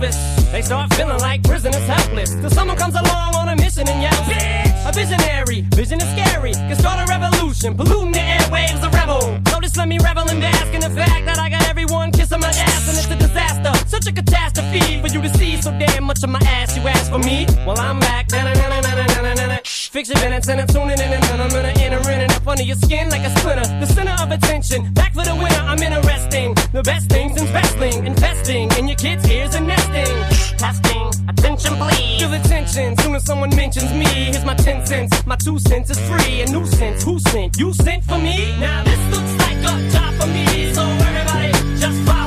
[0.00, 0.52] listen.
[0.52, 4.26] They start feeling like prisoners helpless, till someone comes along on a mission and yells,
[4.28, 4.88] Bitch!
[4.88, 9.20] A visionary, vision is scary, can start a revolution, polluting the airwaves, a rebel.
[9.48, 12.40] So just let me revel and bask in the fact that I got everyone kissing
[12.40, 13.72] my ass and it's a disaster.
[13.88, 16.76] Such a catastrophe for you to see so damn much of my ass.
[16.76, 17.46] You ask for me?
[17.66, 18.28] Well, I'm back.
[18.28, 19.59] Da-na-na-na-na-na-na-na.
[19.90, 22.46] Fix your minutes and I'm tuning in and then I'm gonna enter in and up
[22.46, 23.66] under your skin like a splinter.
[23.80, 25.62] The center of attention, back for the winner.
[25.66, 26.54] I'm interesting.
[26.72, 30.06] The best things in wrestling, investing in your kids' ears and nesting.
[30.58, 32.20] Testing, attention please.
[32.20, 34.06] Feel the tension soon as someone mentions me.
[34.30, 35.26] Here's my 10 cents.
[35.26, 36.42] My two cents is free.
[36.42, 37.02] A nuisance.
[37.02, 37.58] Who sent?
[37.58, 38.56] You sent for me?
[38.60, 40.72] Now this looks like a job for me.
[40.72, 41.50] So everybody
[41.80, 42.19] just follow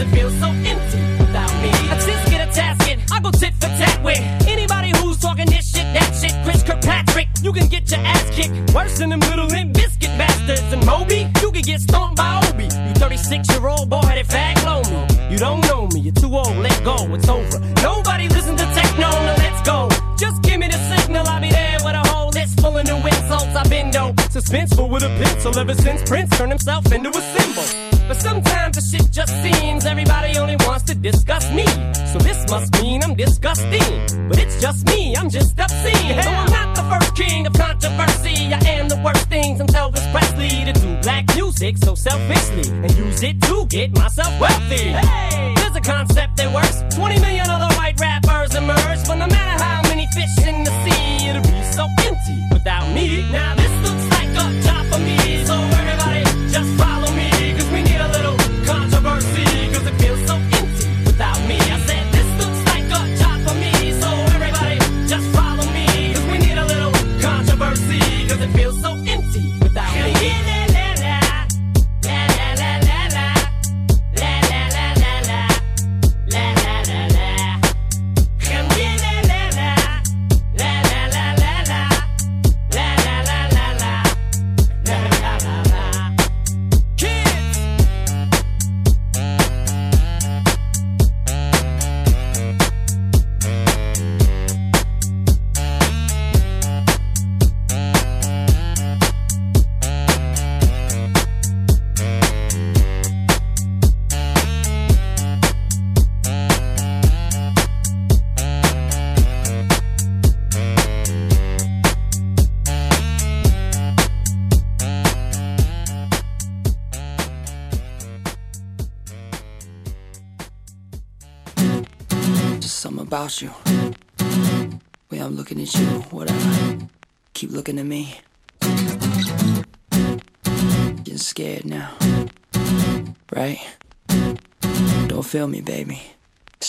[0.00, 1.70] it feels so empty without me.
[1.92, 2.98] I just get a tasket.
[3.12, 6.32] I go tit for tat with anybody who's talking this shit, that shit.
[6.44, 8.74] Chris Kirkpatrick, you can get your ass kicked.
[8.74, 10.72] Worse than them little limp biscuit bastards.
[10.72, 12.64] And Moby, you can get stomped by Obi.
[12.64, 14.56] You 36 year old boy headed fag
[14.90, 15.06] me.
[15.30, 17.58] You don't know me, you're too old, let go, it's over.
[17.82, 19.88] Nobody listen to techno, now let's go.
[20.16, 22.96] Just give me the signal, I'll be there with a whole list full of new
[22.96, 23.54] insults.
[23.54, 27.89] I've been dope, suspenseful with a pencil ever since Prince turned himself into a symbol.
[28.42, 31.66] Sometimes the shit just seems everybody only wants to discuss me.
[32.12, 34.28] So this must mean I'm disgusting.
[34.28, 36.16] But it's just me, I'm just obscene.
[36.16, 38.52] No, I'm not the first king of controversy.
[38.54, 42.90] I am the worst thing since Elvis Presley to do black music so selfishly and
[42.96, 44.88] use it to get myself wealthy.
[44.96, 46.82] Hey, there's a concept that works.
[46.96, 51.28] 20 million other white rappers emerge, but no matter how many fish in the sea,
[51.28, 53.30] it'll be so empty without me.
[53.30, 53.59] Now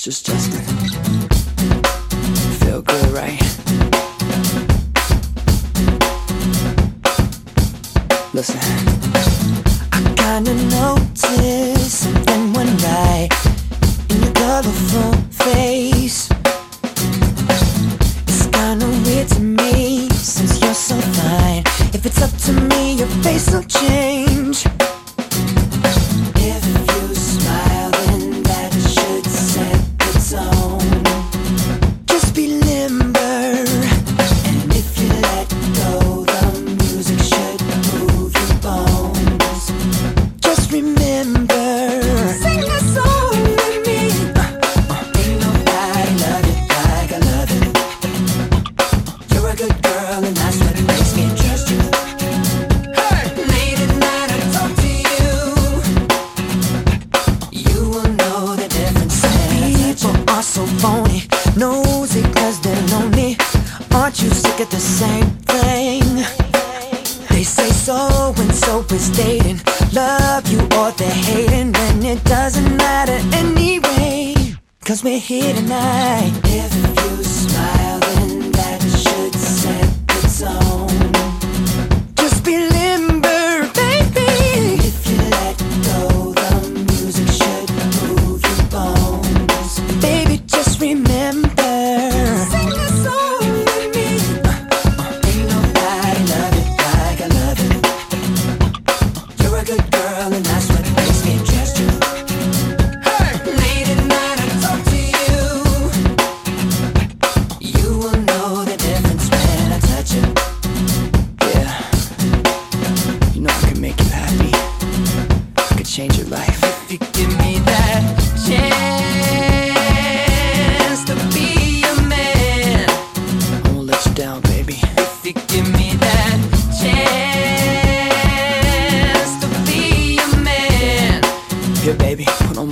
[0.03, 0.50] just just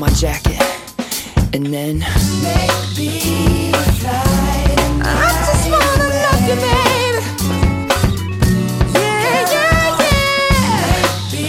[0.09, 0.61] my jacket,
[1.53, 1.99] and then
[2.41, 4.65] maybe fly.
[5.01, 5.13] I
[5.45, 7.21] just wanna love you, baby.
[8.93, 11.31] Yeah, yeah, yeah.
[11.31, 11.45] Be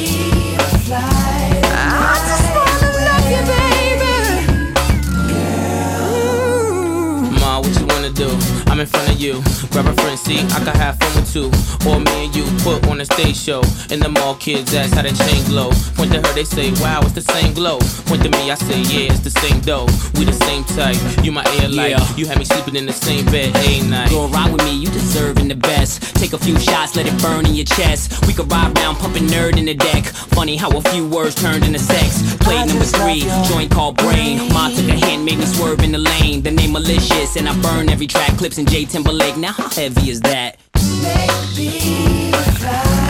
[0.57, 1.51] a fly.
[1.65, 4.15] I just wanna love you, baby.
[7.41, 8.29] Ma, what you wanna do?
[8.67, 9.43] I'm in front of you.
[9.71, 11.00] Grab a friend, see, I can have
[11.33, 11.51] two.
[11.87, 13.63] Or me and you put on a stage show.
[13.91, 15.71] And the mall kids ask how the chain glow.
[15.95, 17.79] Point to her, they say, wow, it's the same glow.
[18.07, 19.87] Point to me, I say, yeah, it's the same dough.
[20.15, 20.99] We the same type.
[21.25, 21.91] You my air light.
[21.91, 22.17] Yeah.
[22.17, 24.11] You had me sleeping in the same bed a night.
[24.11, 26.17] Go ride with me, you deserving the best.
[26.17, 28.27] Take a few shots, let it burn in your chest.
[28.27, 30.05] We could ride round, pumping nerd in the deck.
[30.37, 32.37] Funny how a few words turned into sex.
[32.37, 34.53] Play number three, joint called Brain.
[34.53, 36.43] Ma took a hand, made me swerve in the lane.
[36.43, 38.37] The name malicious, and I burn every track.
[38.37, 39.37] Clips in J Timberlake.
[39.37, 40.60] Now how heavy is that?
[40.89, 43.10] Make me fly.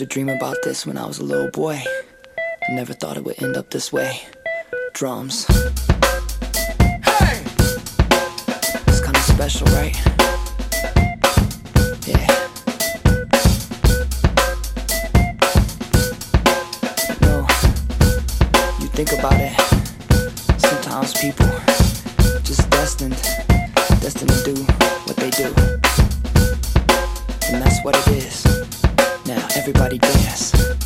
[0.00, 1.78] To dream about this when I was a little boy.
[2.66, 4.22] I never thought it would end up this way.
[4.94, 5.44] Drums.
[7.04, 7.42] Hey!
[8.86, 9.94] It's kinda special, right?
[12.06, 12.26] Yeah.
[17.20, 17.46] No,
[18.80, 19.52] you think about it.
[20.58, 21.46] Sometimes people
[22.42, 23.20] just destined,
[24.00, 24.62] destined to do
[25.04, 25.52] what they do.
[27.52, 28.49] And that's what it is.
[29.30, 30.79] Now, everybody dance.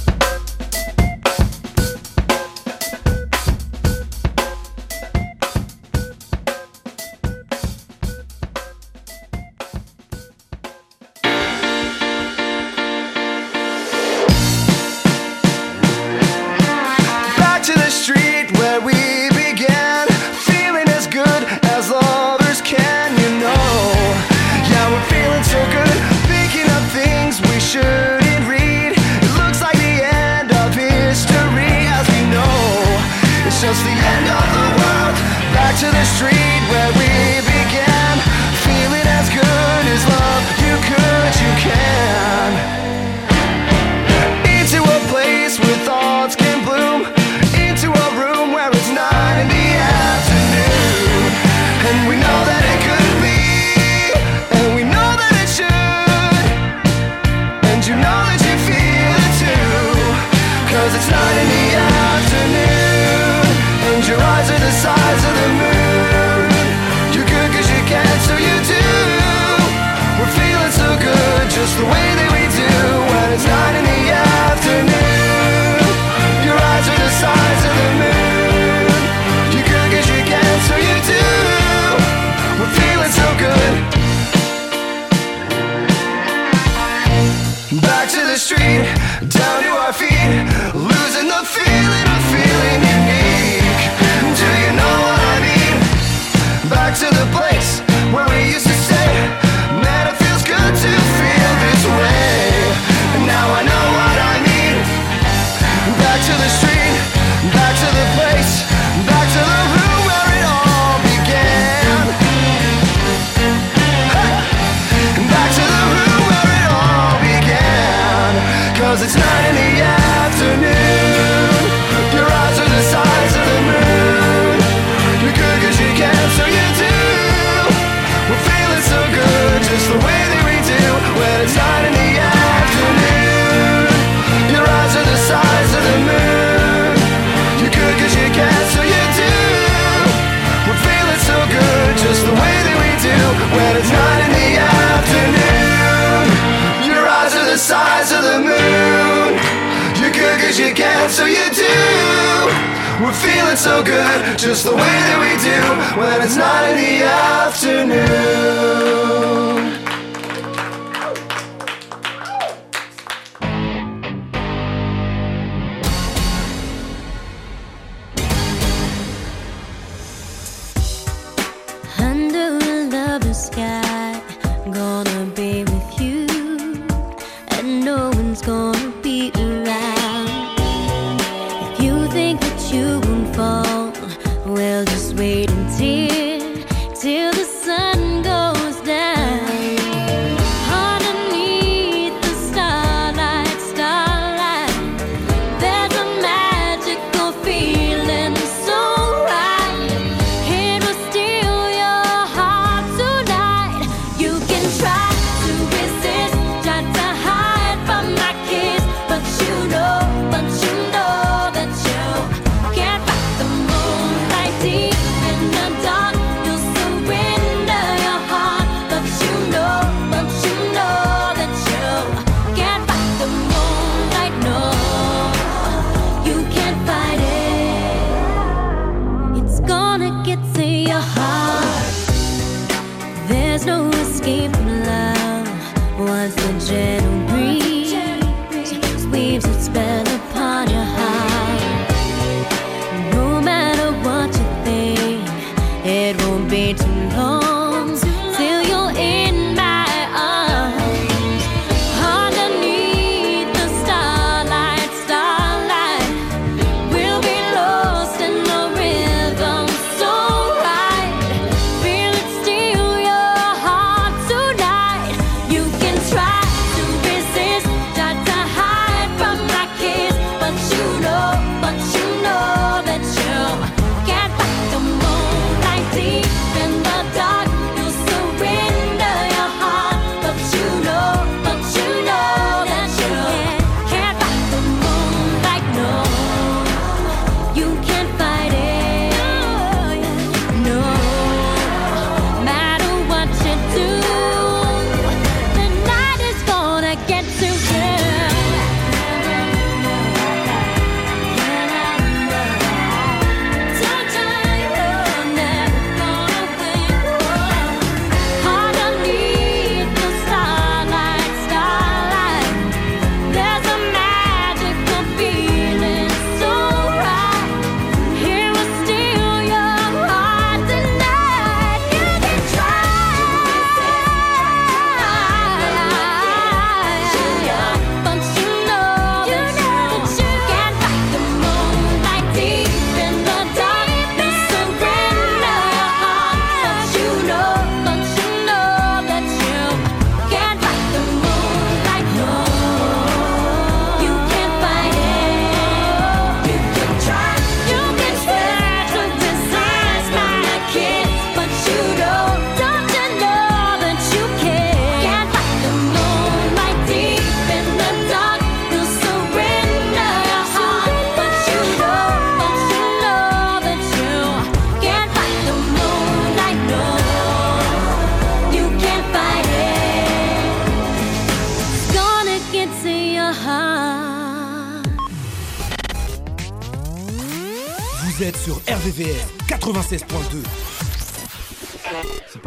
[153.02, 157.02] We're feeling so good, just the way that we do when it's not in the
[157.02, 159.73] afternoon.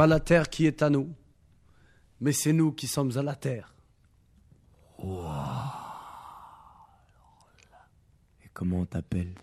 [0.08, 1.14] la terre qui est à nous,
[2.20, 3.74] mais c'est nous qui sommes à la terre.
[5.00, 5.24] Wow.
[8.44, 9.34] Et comment on t'appelle?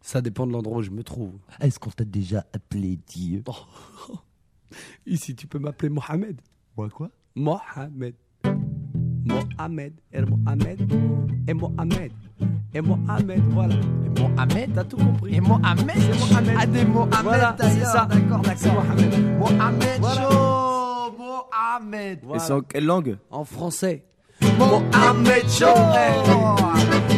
[0.00, 1.38] Ça dépend de l'endroit où je me trouve.
[1.60, 3.42] Est-ce qu'on t'a déjà appelé Dieu?
[3.46, 4.16] Oh.
[5.06, 6.40] Ici, tu peux m'appeler Mohamed.
[6.76, 7.10] Moi quoi?
[7.34, 8.14] Mohamed.
[9.24, 9.94] Mohamed.
[10.12, 10.92] Er Et Mohamed.
[11.48, 12.12] Et Mohamed.
[12.74, 13.74] Et Mohamed, voilà.
[13.74, 15.34] Et Mohamed, t'as tout compris.
[15.34, 16.56] Et Mohamed, c'est Mohamed.
[16.58, 18.06] Ah, des Mohamed, voilà, c'est ça.
[18.10, 18.84] D'accord, d'accord.
[18.84, 19.38] Mohamed.
[19.38, 20.28] Mohamed, voilà.
[21.18, 22.18] Mohamed.
[22.34, 23.18] Et c'est en quelle langue?
[23.30, 24.04] En français.
[24.58, 25.44] Mohamed, Mohamed
[26.28, 27.09] Mohamed.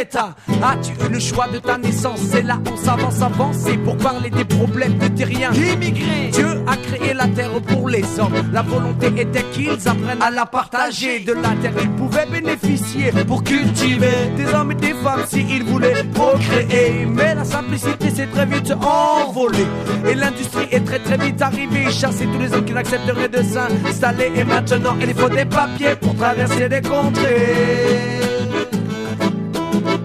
[0.00, 2.20] As-tu eu le choix de ta naissance?
[2.30, 3.56] C'est là on s'avance, avance.
[3.58, 5.52] C'est pour parler des problèmes de terriens.
[5.52, 6.30] Immigrés.
[6.32, 8.32] Dieu a créé la terre pour les hommes.
[8.50, 11.20] La volonté était qu'ils apprennent à la partager.
[11.20, 16.04] De la terre, ils pouvaient bénéficier pour cultiver des hommes et des femmes s'ils voulaient
[16.14, 17.06] procréer.
[17.06, 19.66] Mais la simplicité s'est très vite envolée.
[20.08, 21.90] Et l'industrie est très très vite arrivée.
[21.90, 24.32] Chasser tous les hommes qui n'accepteraient de s'installer.
[24.34, 28.29] Et maintenant, il faut des papiers pour traverser des contrées.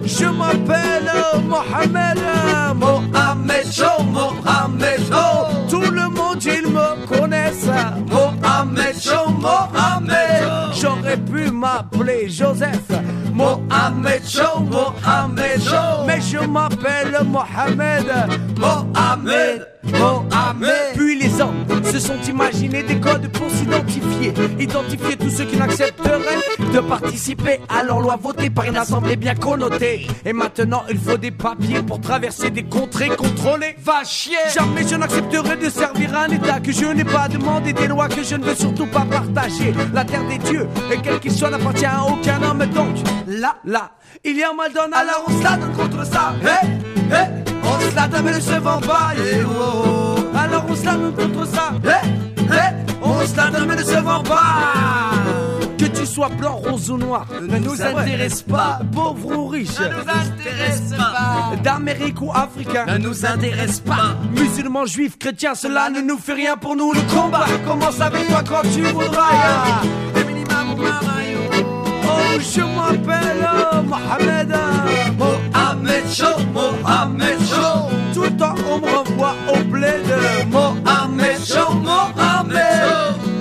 [0.06, 1.10] Je m'appelle
[1.48, 2.18] Mohamed,
[2.76, 5.68] Mohamed Joe, Mohamed Joe.
[5.68, 7.68] Tout le monde, ils me connaissent.
[8.08, 10.74] Mohamed Joe, Mohamed.
[10.80, 12.88] J'aurais pu m'appeler Joseph.
[13.32, 16.06] Mohamed Joe, Mohamed Joe.
[16.06, 18.06] Mais je m'appelle Mohamed,
[18.58, 19.66] Mohamed.
[19.98, 20.94] Mohamed.
[20.94, 24.32] Puis les hommes se sont imaginés des codes pour s'identifier.
[24.58, 26.16] Identifier tous ceux qui n'accepteraient
[26.72, 30.06] de participer à leur loi votée par une assemblée bien connotée.
[30.24, 33.76] Et maintenant, il faut des papiers pour traverser des contrées contrôlées.
[33.82, 34.36] Va chier!
[34.52, 38.22] Jamais je n'accepterai de servir un État que je n'ai pas demandé, des lois que
[38.22, 39.72] je ne veux surtout pas partager.
[39.92, 42.64] La terre des dieux, et quel qu'il soit, n'appartient à aucun homme.
[42.74, 43.92] Donc, là, là,
[44.24, 46.34] il y a un mal donne, alors on se la donne contre ça.
[46.42, 46.66] Hé,
[47.14, 49.12] hé, on se la donne, ne se vend pas.
[49.16, 50.16] yeah, oh.
[50.36, 51.72] Alors on se la donne contre ça.
[51.84, 52.06] Hé,
[52.38, 55.12] hé, on se la donne, ne se vend pas.
[55.78, 58.80] Que tu sois blanc, rose ou noir, ne nous intéresse pas.
[58.92, 61.56] Pauvre ou riche, ne nous intéresse pas.
[61.62, 64.16] D'Amérique ou africain, ne nous intéresse pas.
[64.34, 66.92] Musulmans, juifs, chrétiens, cela ne nous fait rien pour nous.
[66.92, 69.82] Le combat commence avec toi quand tu voudras.
[72.40, 73.48] Je m'appelle
[73.88, 74.54] Mohamed.
[75.18, 77.90] Mohamed Joe, Mohamed Joe.
[78.14, 80.04] Tout le temps, on me renvoie au bled.
[80.50, 82.56] Mohamed Joe, Mohamed.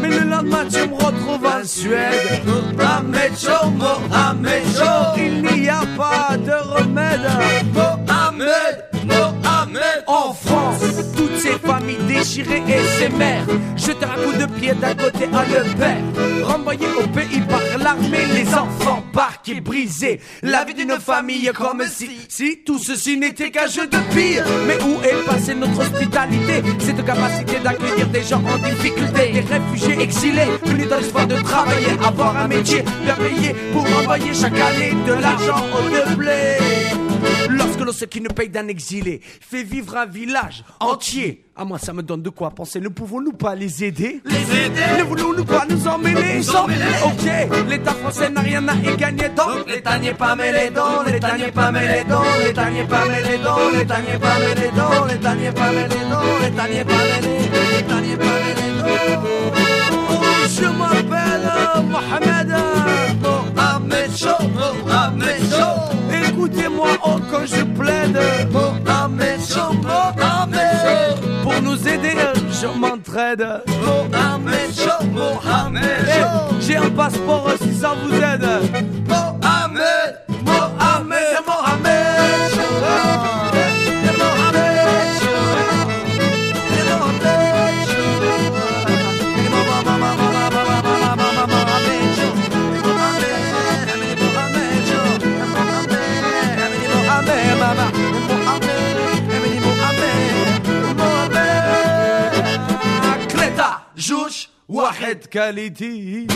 [0.01, 2.41] Mais le lendemain, tu me retrouves en Suède.
[2.45, 3.31] Mohamed
[3.77, 5.17] Mohamed Joe.
[5.17, 7.27] Il n'y a pas de remède.
[7.73, 10.03] Mohamed, Mohamed.
[10.07, 10.94] En France,
[11.45, 13.45] ces familles déchirées et ces mères.
[13.75, 16.03] Jeter un coup de pied d'un côté à le père.
[16.43, 20.19] Renvoyés au pays par l'armée, les enfants parqués, brisés.
[20.41, 24.45] La vie d'une famille comme si, si tout ceci n'était qu'un jeu de pire.
[24.67, 26.63] Mais où est passée notre hospitalité?
[26.79, 31.93] Cette capacité d'accueillir des gens en difficulté, des réfugiés exilés, venus dans l'espoir de travailler,
[32.03, 36.84] avoir un métier bien payé pour envoyer chaque année de l'argent au blé.
[38.09, 41.45] Qui ne paye d'un exilé fait vivre un village entier.
[41.55, 42.79] À moi, ça me donne de quoi penser.
[42.79, 44.21] Ne pouvons-nous pas les aider?
[44.25, 44.81] Les aider?
[44.97, 46.81] Ne voulons-nous pas nous emmêler Nous emmêler.
[47.05, 49.29] Ok, l'État français n'a rien à y gagner.
[49.29, 50.69] Donc, l'État n'y est pas mêlé.
[50.71, 52.03] Donc, l'État n'y est pas mêlé.
[52.09, 53.37] Donc, l'État n'y est pas mêlé.
[53.37, 54.71] Donc, l'État n'y est pas mêlé.
[54.75, 55.95] Donc, l'État n'y est pas mêlé.
[56.09, 57.37] Donc, l'État pas mêlé.
[57.71, 58.67] L'État pas mêlé.
[58.75, 59.23] Donc,
[60.09, 61.49] oh, je m'appelle
[61.89, 62.49] Mohamed.
[63.21, 64.35] Mohamed Joe.
[64.53, 66.04] Mohamed Joe.
[66.35, 68.19] Écoutez-moi, oh, quand je plaide.
[68.51, 69.73] Mohamed Joe.
[69.81, 71.43] Mohamed Joe.
[71.43, 72.15] Pour nous aider,
[72.51, 73.47] je m'entraide.
[73.81, 74.55] Mohamed.
[75.13, 75.81] Mohamed.
[76.59, 78.47] J'ai un passeport si ça vous aide.
[79.07, 80.19] Mohamed.
[80.43, 81.37] Mohamed.
[81.47, 82.14] Mohamed
[105.27, 106.27] qualité.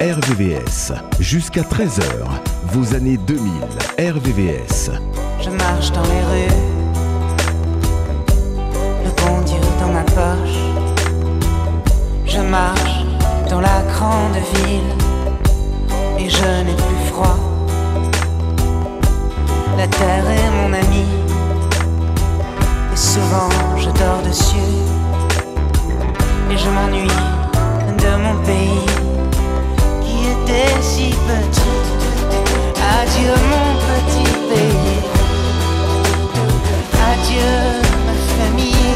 [0.00, 2.02] RVVS, jusqu'à 13h,
[2.72, 3.52] vos années 2000,
[3.98, 4.90] RVVS.
[5.40, 6.54] Je marche dans les rues,
[9.04, 10.58] le bon Dieu dans ma poche.
[12.26, 13.04] Je marche
[13.48, 14.92] dans la grande ville
[16.18, 17.51] et je n'ai plus froid.
[19.82, 21.04] La terre est mon ami
[22.92, 24.76] et souvent je dors dessus.
[26.52, 27.18] Et je m'ennuie
[28.02, 28.86] de mon pays
[30.02, 31.80] qui était si petit.
[33.00, 35.02] Adieu mon petit pays.
[37.10, 37.54] Adieu
[38.06, 38.94] ma famille.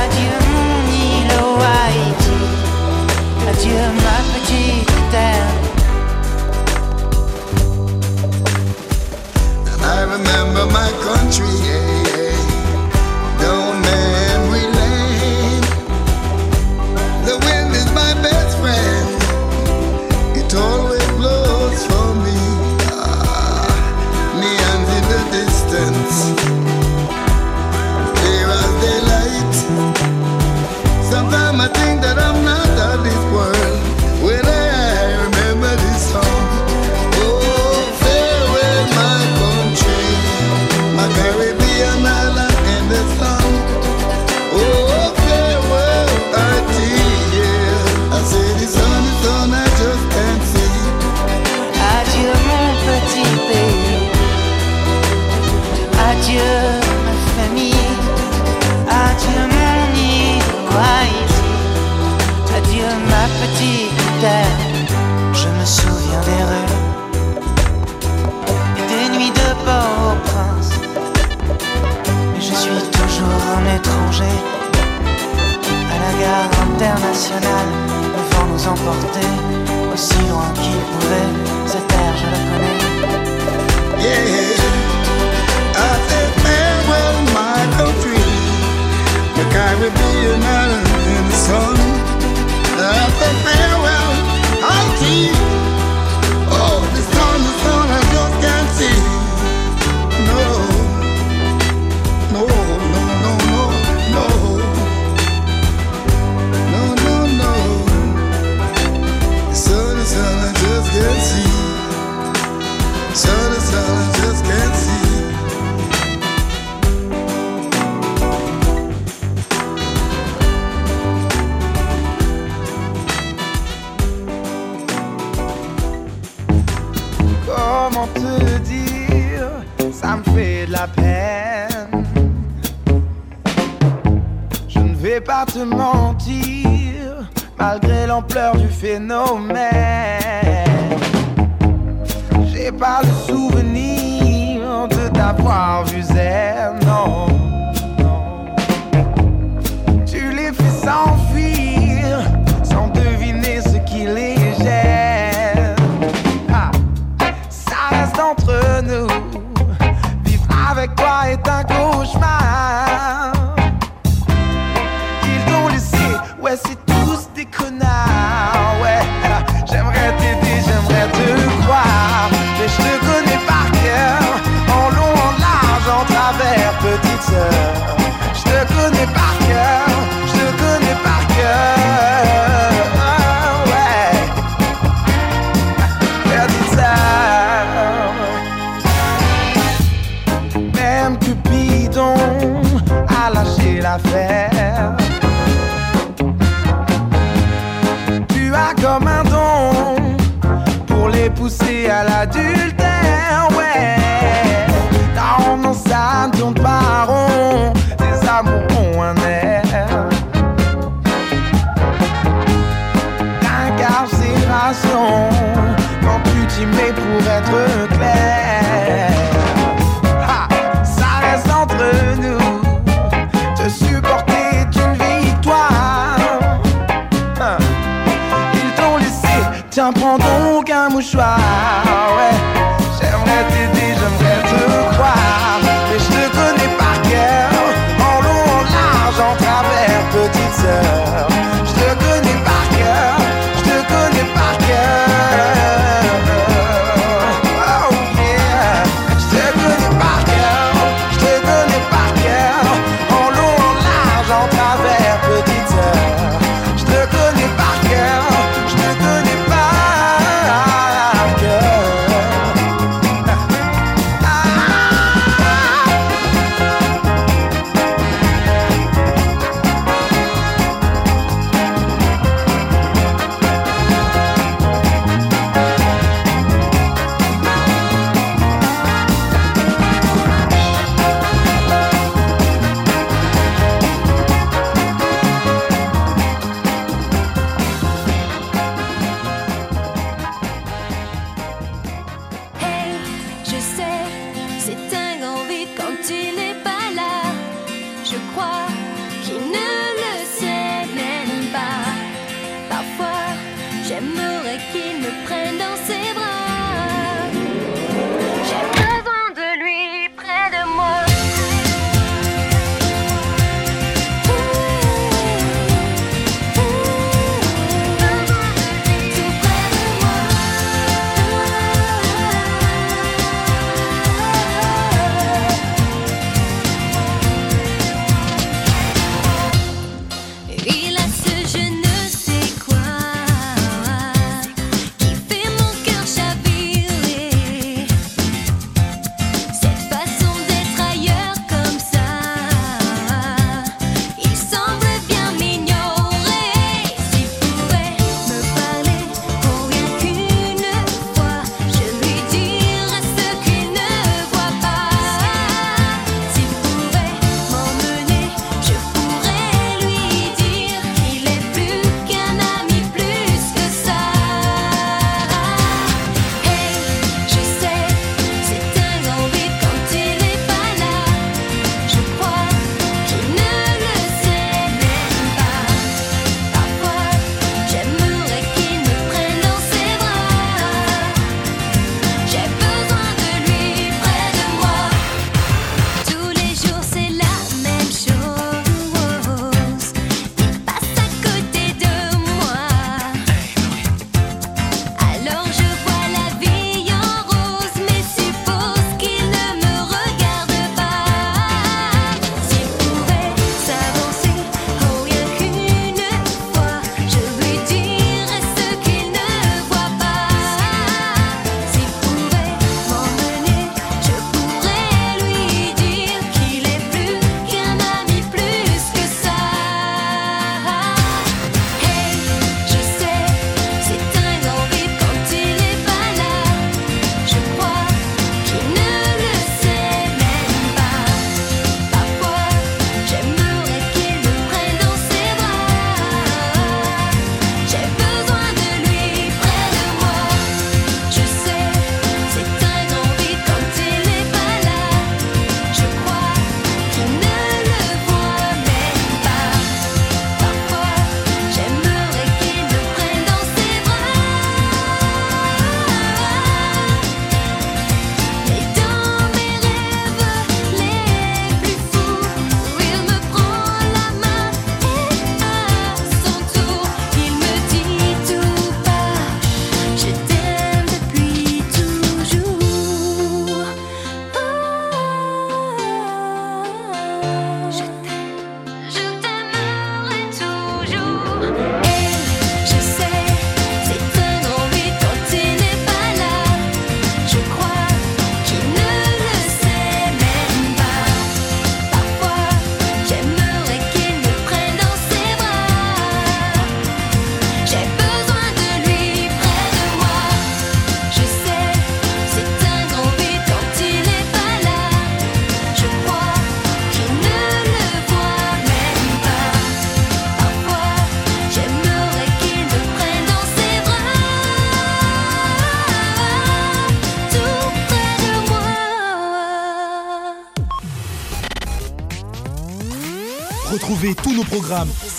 [0.00, 1.36] Adieu mon île
[1.78, 2.40] Haïti.
[3.48, 5.59] Adieu ma petite terre.
[10.20, 11.46] remember my country.
[11.64, 12.09] Yeah.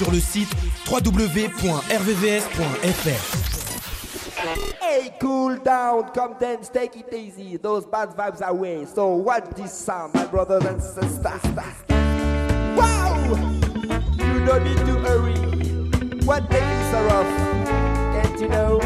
[0.02, 0.50] Sur le site
[0.90, 1.62] www.rvvs.fr.
[4.82, 7.58] Hey, cool down, come dance, take it easy.
[7.58, 8.86] Those bad vibes away.
[8.86, 11.44] So watch this sound, my brothers and sisters?
[12.76, 13.16] Wow!
[14.18, 15.36] You don't need to hurry.
[16.26, 17.28] What are off?
[18.24, 18.82] Can't you know?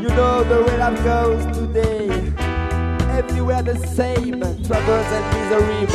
[0.00, 2.08] You know the way goes today.
[3.18, 5.86] Everywhere the same, troubles and misery,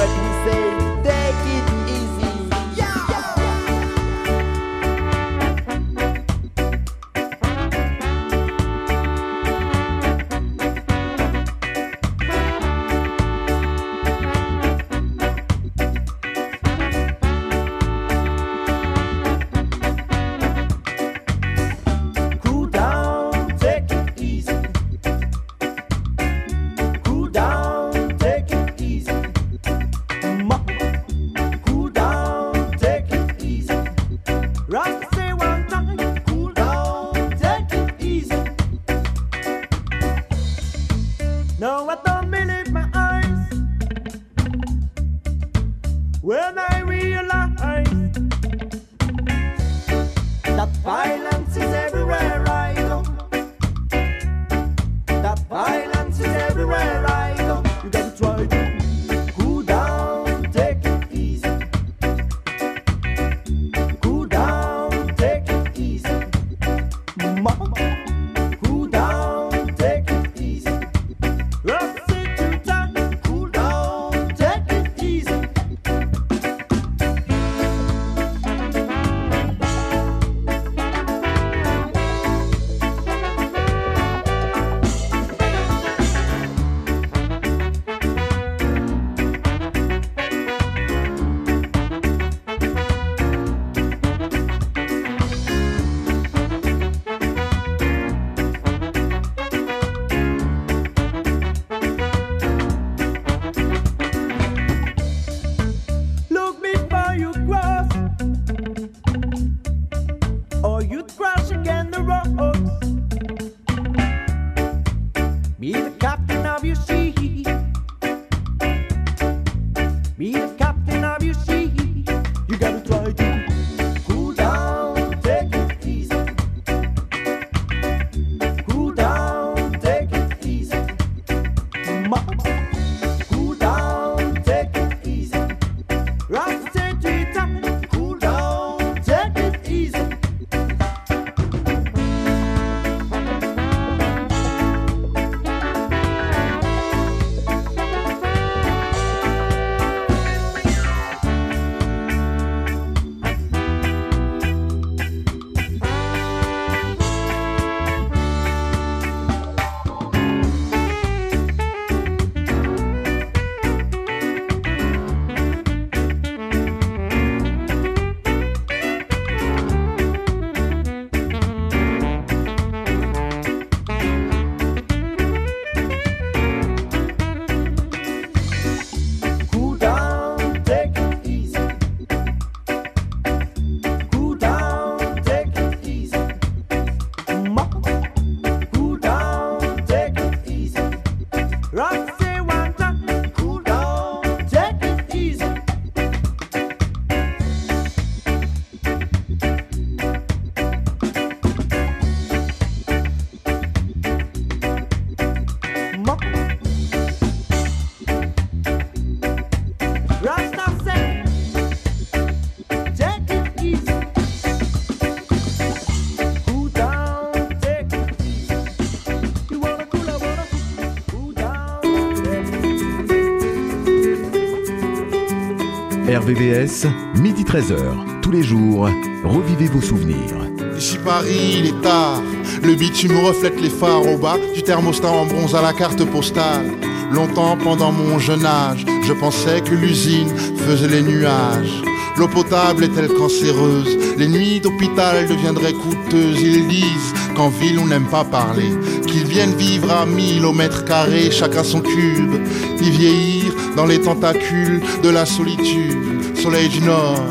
[226.21, 226.85] RVVS,
[227.19, 228.87] midi 13h, tous les jours,
[229.23, 230.37] revivez vos souvenirs.
[230.77, 232.21] Ici Paris, il est tard.
[232.61, 236.67] Le bitume reflète les phares au bas du thermostat en bronze à la carte postale.
[237.11, 241.81] Longtemps pendant mon jeune âge, je pensais que l'usine faisait les nuages.
[242.17, 243.97] L'eau potable est-elle cancéreuse?
[244.17, 246.39] Les nuits d'hôpital deviendraient coûteuses.
[246.39, 248.69] Ils disent qu'en ville on n'aime pas parler,
[249.11, 252.33] qu'ils viennent vivre à 1000 au mètre carré, chacun son cube,
[252.81, 256.35] y vieillir dans les tentacules de la solitude.
[256.35, 257.25] Soleil du Nord,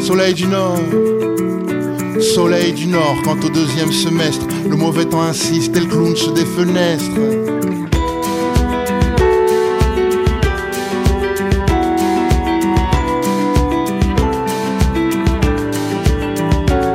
[0.00, 0.78] soleil du Nord.
[2.20, 6.30] Soleil du Nord, Quand au deuxième semestre, le mauvais temps insiste et le clown se
[6.30, 7.10] défenestre.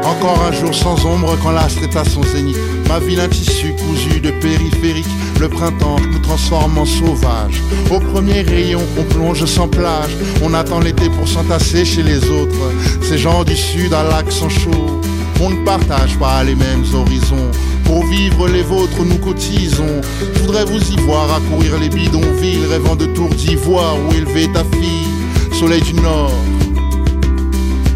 [0.04, 2.75] Encore un jour sans ombre quand l'astre est à son zénith.
[2.88, 5.06] Ma ville un tissu cousu de périphérique.
[5.40, 7.62] Le printemps nous transforme en sauvages.
[7.92, 10.12] Au premier rayon, on plonge sans plage.
[10.44, 12.72] On attend l'été pour s'entasser chez les autres.
[13.02, 15.02] Ces gens du sud à l'accent chaud.
[15.42, 17.52] On ne partage pas les mêmes horizons.
[17.84, 20.02] Pour vivre les vôtres, nous cotisons.
[20.34, 24.64] Je voudrais vous y voir accourir les bidonvilles, rêvant de tours d'ivoire où élever ta
[24.64, 25.60] fille.
[25.60, 26.34] Soleil du Nord,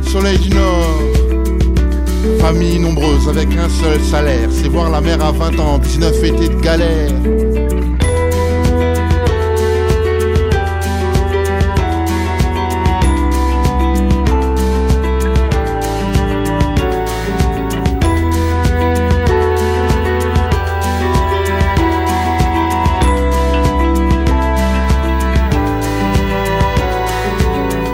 [0.06, 1.09] soleil du Nord.
[2.40, 4.50] Famille nombreuse avec un seul salaire.
[4.52, 7.14] C'est voir la mer à 20 ans, 19 étés de galère.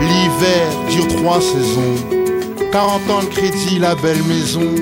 [0.01, 2.24] L'hiver dure trois saisons.
[2.75, 4.75] 40 ans de crédit, la belle maison.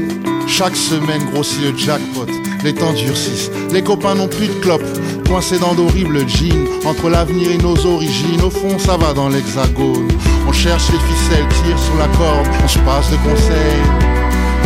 [0.47, 2.25] Chaque semaine grossit le jackpot.
[2.63, 3.51] Les temps durcissent.
[3.71, 4.81] Les copains n'ont plus de clopes.
[5.27, 6.65] Coincés dans d'horribles jeans.
[6.87, 8.41] Entre l'avenir et nos origines.
[8.41, 10.07] Au fond, ça va dans l'hexagone.
[10.47, 12.47] On cherche les ficelles, tire sur la corde.
[12.63, 13.85] On se passe de conseils.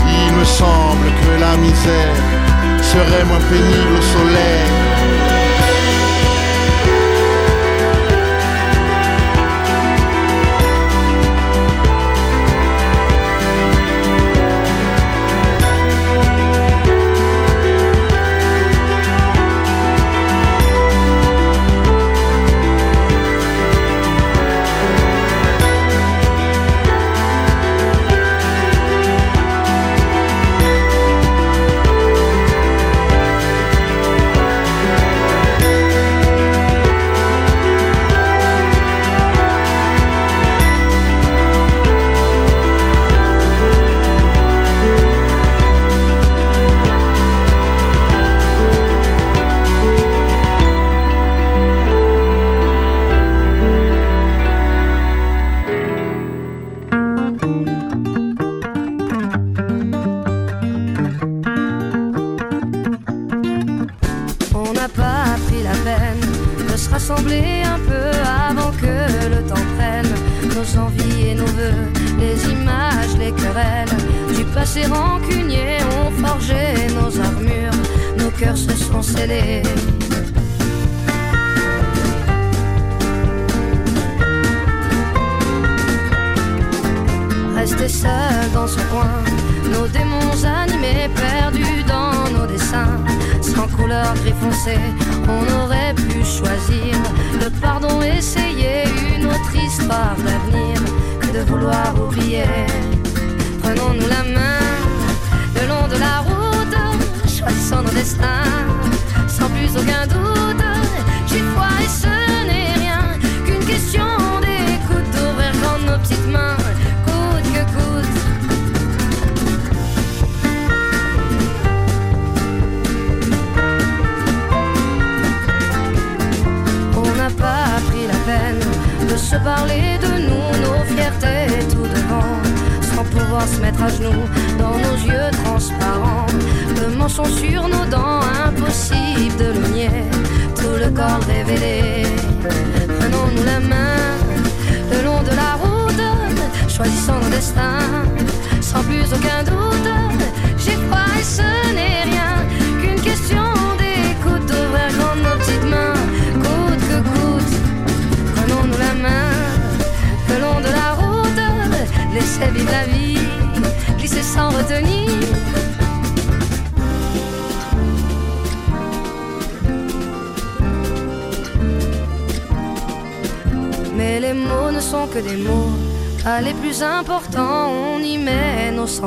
[0.08, 2.16] Il me semble que la misère
[2.82, 4.87] serait moins pénible au soleil.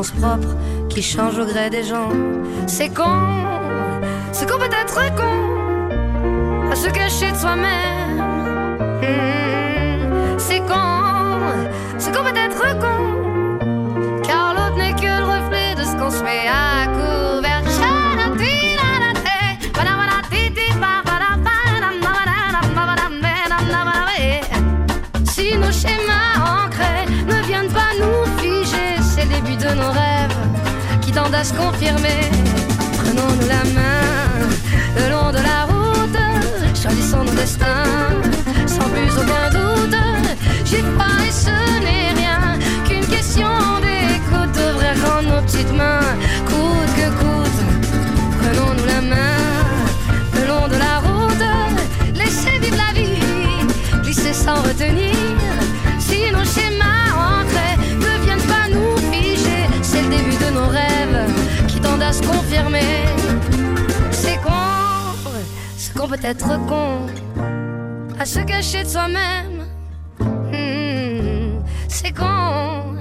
[0.02, 0.56] Sens propres
[0.88, 2.10] qui changent au gré des gens.
[2.66, 3.04] C'est con,
[4.32, 7.99] c'est qu'on peut être con à se cacher de soi-même.
[31.44, 32.30] Se confirmer.
[32.98, 33.89] Prenons-nous la main
[62.12, 63.04] se confirmer.
[64.10, 64.50] C'est con,
[65.76, 67.06] c'est qu'on peut être con,
[68.18, 69.66] à se cacher de soi-même.
[70.20, 72.96] Hmm, c'est con,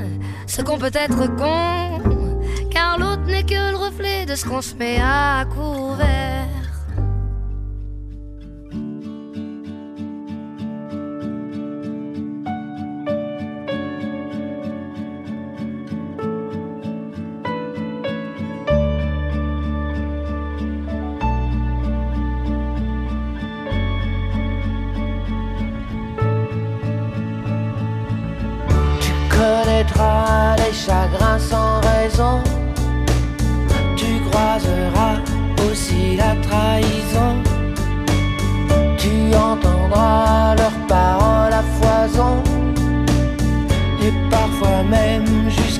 [0.47, 2.01] ce qu'on peut être con,
[2.70, 6.59] car l'autre n'est que le reflet de ce qu'on se met à couvert.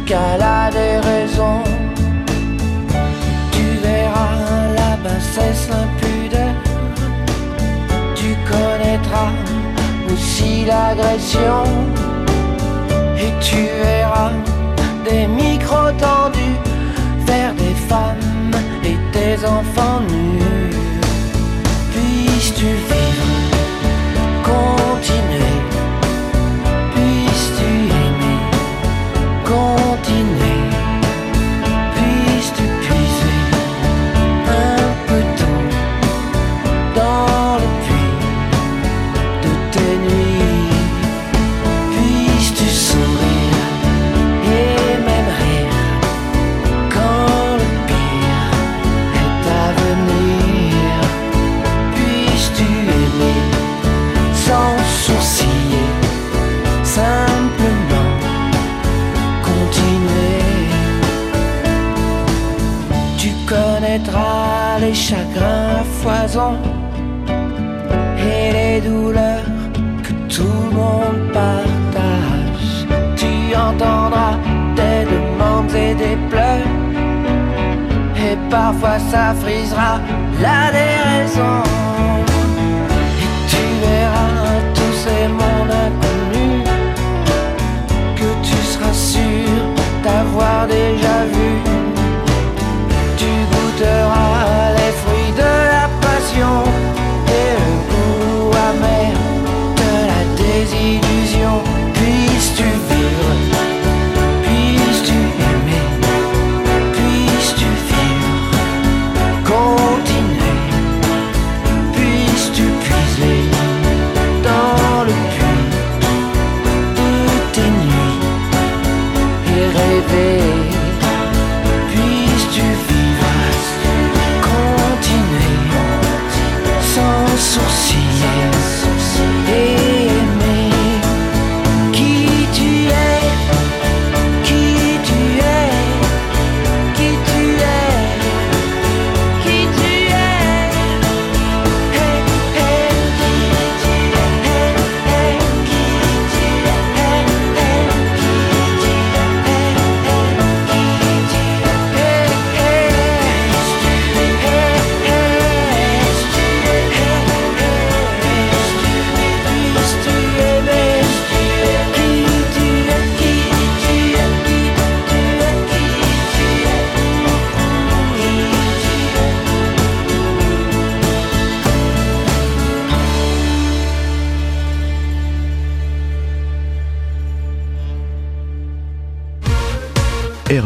[0.10, 1.64] qu'elle a des raisons.
[3.52, 4.38] Tu verras
[4.80, 6.56] la bassesse impudeur,
[8.16, 9.34] tu connaîtras
[10.12, 11.64] aussi l'agression,
[13.24, 14.32] et tu verras
[15.08, 16.58] des micros tendus
[17.28, 20.74] vers des femmes et des enfants nus.
[21.92, 23.09] Puisses-tu vivre?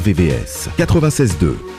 [0.04, 1.73] VVS 96.2.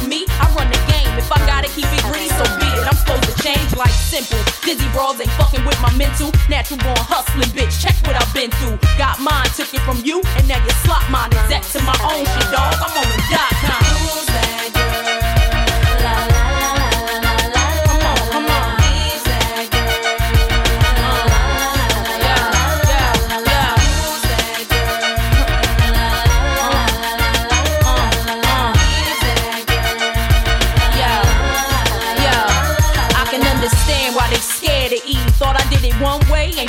[0.00, 0.24] from me.
[0.40, 1.12] I run the game.
[1.18, 2.86] If I gotta keep it green, so be it.
[2.88, 4.40] I'm supposed to change like simple.
[4.64, 6.32] Dizzy brawls ain't fucking with my mental.
[6.48, 7.80] Natural born hustling, bitch.
[7.80, 8.78] Check what I've been through.
[8.96, 11.30] Got mine, took it from you, and now you slot mine.
[11.44, 12.74] Exact to my own shit, dog.
[12.80, 14.29] I'm on the dot com.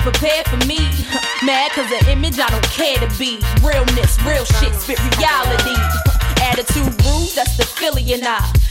[0.02, 0.78] Ain't prepared for me.
[1.44, 3.40] Mad cause the image I don't care to be.
[3.62, 5.76] Realness, real shit, spit reality.
[6.42, 8.71] Attitude rude, that's the Philly and I.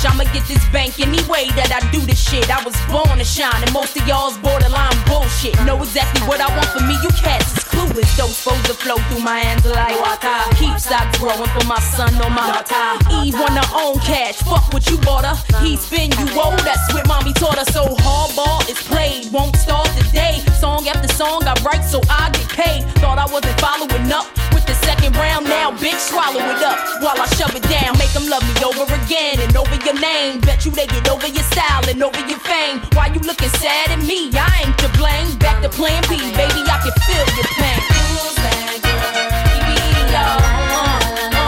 [0.00, 0.10] Bitch.
[0.10, 2.50] I'ma get this bank any way that I do this shit.
[2.50, 5.54] I was born to shine, and most of y'all's borderline bullshit.
[5.64, 8.16] Know exactly what I want for me, you cats is clueless.
[8.16, 10.56] Those supposed to flow through my hands like water.
[10.56, 13.24] Keep stocks growing for my son or my daughter.
[13.24, 15.36] Eve her own cash, fuck what you bought her.
[15.64, 17.68] He spin you old, that's what mommy taught her.
[17.72, 20.40] So hardball is played, won't start today.
[20.58, 22.84] Song after song I write so I get paid.
[23.00, 24.39] Thought I wasn't following up
[24.70, 27.98] the second round, now bitch swallow it up while I shove it down.
[27.98, 30.40] Make them love me over again and over your name.
[30.40, 32.78] Bet you they get over your style and over your fame.
[32.94, 34.30] Why you looking sad at me?
[34.32, 35.26] I ain't to blame.
[35.38, 37.82] Back to plan B, baby, I can feel your pain.
[38.14, 39.10] Who's that girl?
[39.58, 41.34] EBE, y'all.
[41.34, 41.39] Uh,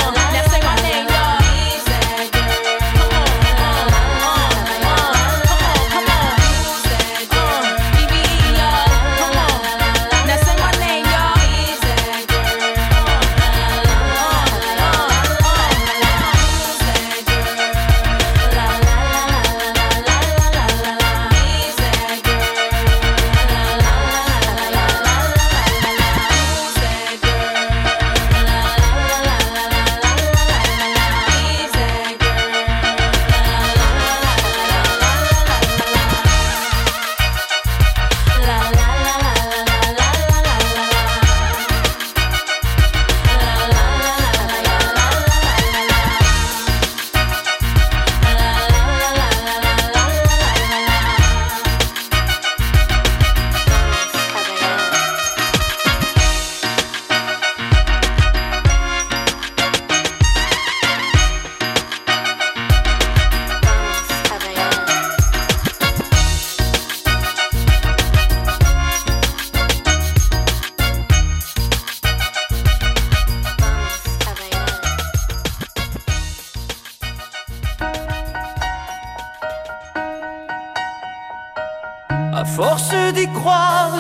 [82.45, 83.93] Force d'y croire,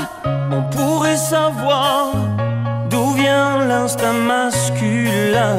[0.50, 2.12] on pourrait savoir
[2.90, 5.56] d'où vient l'instinct masculin.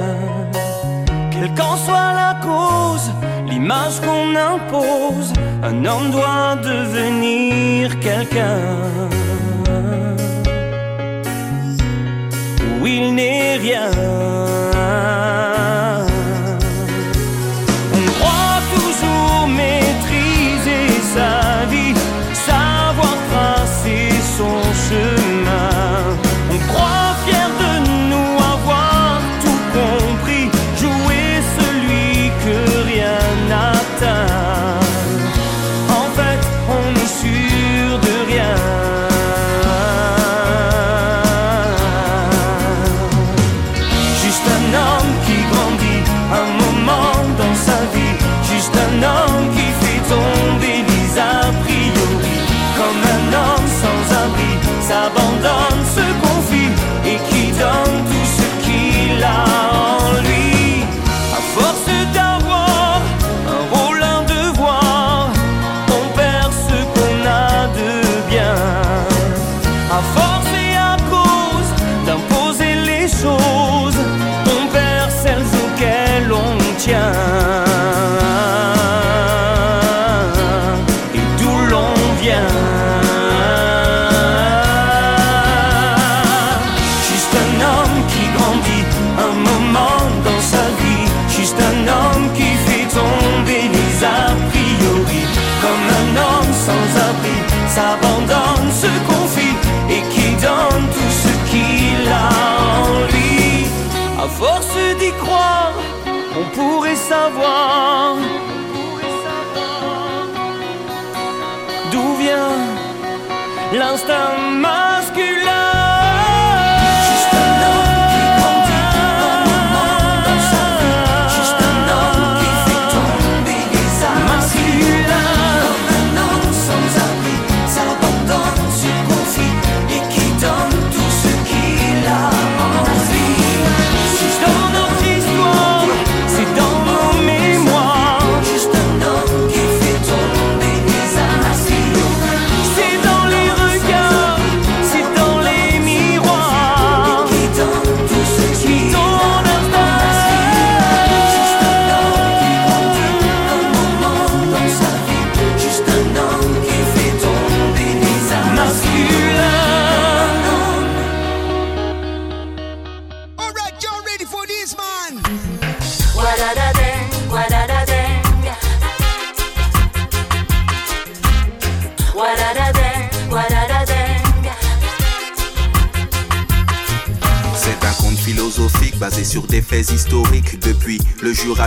[1.32, 3.10] Quelle qu'en soit la cause,
[3.48, 8.60] l'image qu'on impose, un homme doit devenir quelqu'un.
[12.82, 13.90] Où il n'est rien.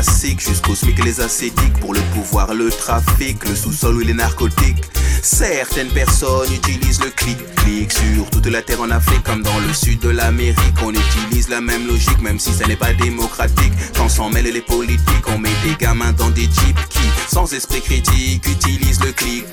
[0.02, 4.84] Jusqu'aux SMIC les ascétiques pour le pouvoir, le trafic, le sous-sol ou les narcotiques.
[5.22, 10.00] Certaines personnes utilisent le clic-clic sur toute la terre en Afrique comme dans le sud
[10.00, 10.76] de l'Amérique.
[10.84, 13.72] On utilise la même logique même si ça n'est pas démocratique.
[13.96, 17.80] Quand s'en mêlent les politiques, on met des gamins dans des jeeps qui, sans esprit
[17.80, 19.46] critique, utilisent le clic-clic.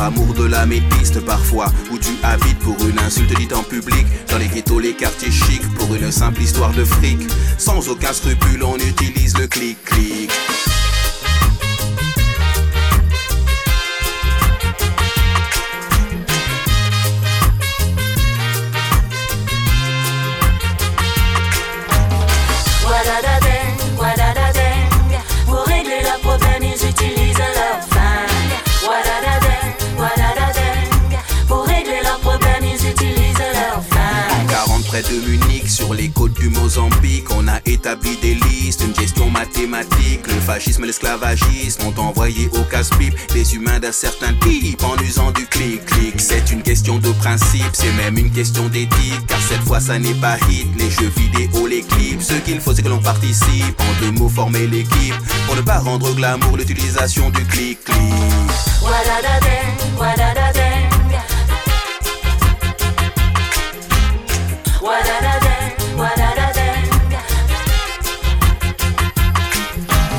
[0.00, 4.38] Amour de la métiste parfois Où tu habites pour une insulte dite en public Dans
[4.38, 7.20] les ghettos, les quartiers chics Pour une simple histoire de fric.
[7.58, 10.30] Sans aucun scrupule on utilise le clic-clic
[35.02, 40.26] de Munich, sur les côtes du Mozambique On a établi des listes, une gestion mathématique
[40.26, 45.46] Le fascisme l'esclavagisme ont envoyé au casse-pipe Des humains d'un certain type en usant du
[45.46, 49.98] clic-clic C'est une question de principe, c'est même une question d'éthique Car cette fois ça
[49.98, 52.20] n'est pas hit, les jeux vidéo, les clips.
[52.20, 55.14] Ce qu'il faut c'est que l'on participe, en deux mots former l'équipe
[55.46, 57.96] Pour ne pas rendre glamour l'utilisation du clic-clic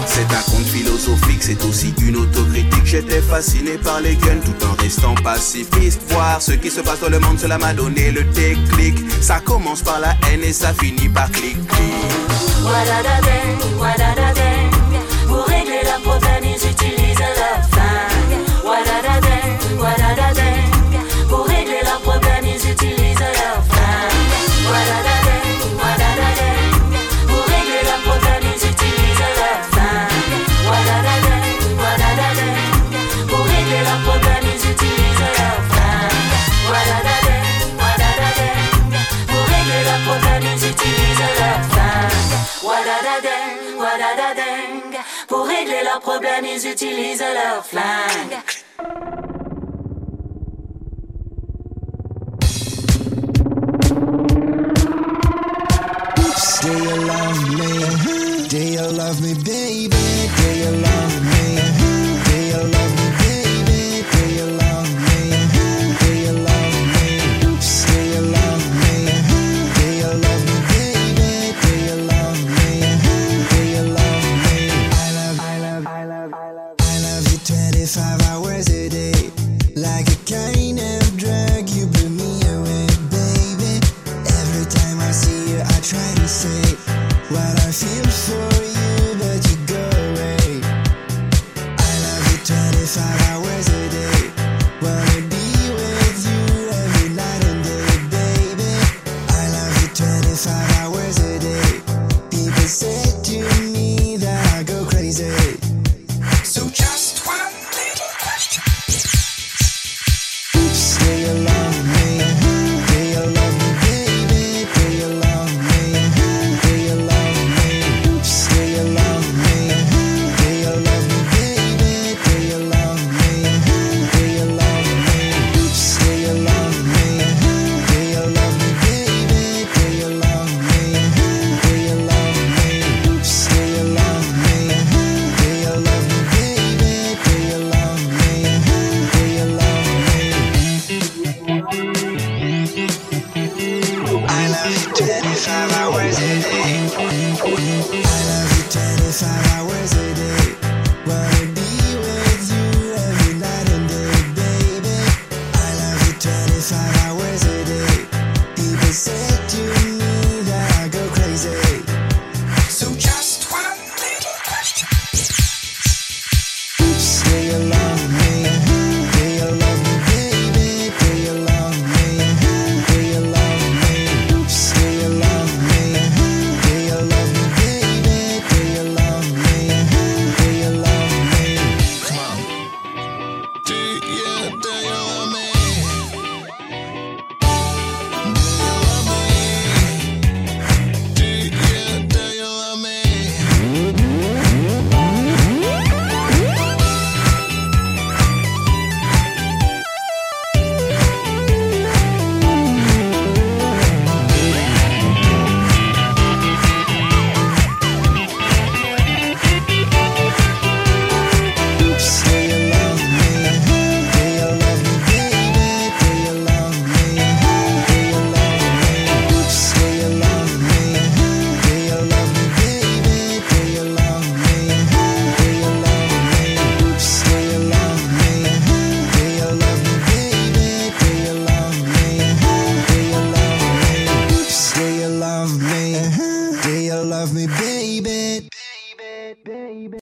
[0.06, 2.86] C'est un conte philosophique, c'est aussi une autocritique.
[2.86, 6.04] J'étais fasciné par les guns tout en restant pacifiste.
[6.10, 9.00] Voir ce qui se passe dans le monde, cela m'a donné le déclic.
[9.20, 11.96] Ça commence par la haine et ça finit par clic-clic.
[12.64, 14.51] Wadadadeng,